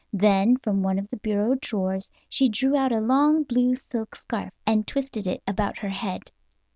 [0.13, 4.51] Then from one of the bureau drawers she drew out a long blue silk scarf,
[4.65, 6.31] and twisted it about her head.